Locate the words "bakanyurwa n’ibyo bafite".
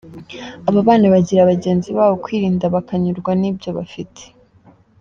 2.75-4.21